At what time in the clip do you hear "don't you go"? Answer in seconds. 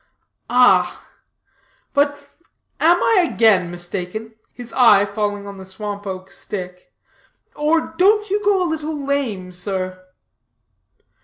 7.99-8.63